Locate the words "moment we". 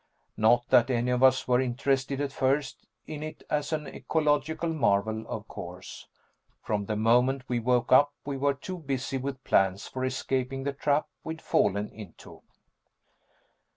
6.95-7.59